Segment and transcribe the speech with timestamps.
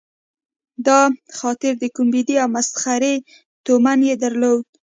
[0.87, 0.99] دا
[1.37, 3.15] خاطره د کومیډي او مسخرې
[3.65, 4.65] تومنه یې درلوده.